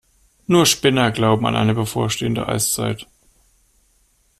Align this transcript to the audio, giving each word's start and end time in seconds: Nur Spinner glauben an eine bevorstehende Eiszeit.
Nur 0.47 0.65
Spinner 0.65 1.11
glauben 1.11 1.45
an 1.45 1.55
eine 1.55 1.75
bevorstehende 1.75 2.47
Eiszeit. 2.47 3.05